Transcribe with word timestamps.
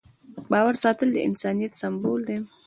د 0.41 0.45
باور 0.51 0.75
ساتل 0.83 1.09
د 1.13 1.17
انسانیت 1.27 1.73
سمبول 1.81 2.21
دی. 2.29 2.37